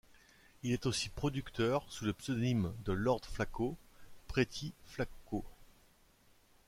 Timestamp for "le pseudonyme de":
2.05-2.91